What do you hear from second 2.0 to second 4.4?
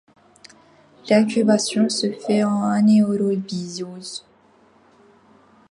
fait en anaérobiose.